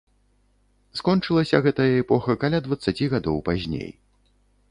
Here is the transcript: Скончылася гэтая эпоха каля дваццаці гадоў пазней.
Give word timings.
Скончылася 0.99 1.57
гэтая 1.65 1.87
эпоха 2.03 2.35
каля 2.43 2.63
дваццаці 2.69 3.09
гадоў 3.13 3.37
пазней. 3.51 3.89